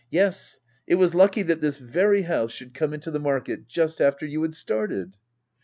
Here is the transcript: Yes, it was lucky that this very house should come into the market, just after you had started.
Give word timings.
Yes, 0.09 0.59
it 0.87 0.95
was 0.95 1.13
lucky 1.13 1.43
that 1.43 1.61
this 1.61 1.77
very 1.77 2.23
house 2.23 2.49
should 2.51 2.73
come 2.73 2.91
into 2.91 3.11
the 3.11 3.19
market, 3.19 3.67
just 3.67 4.01
after 4.01 4.25
you 4.25 4.41
had 4.41 4.55
started. 4.55 5.15